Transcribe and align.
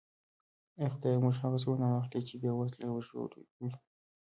اې 0.79 0.85
خدایه 0.93 1.21
موږ 1.23 1.35
هغه 1.43 1.57
زړونه 1.63 1.85
واخله 1.89 2.19
چې 2.27 2.35
بې 2.41 2.51
وزله 2.59 3.01
ژړوي. 3.05 3.45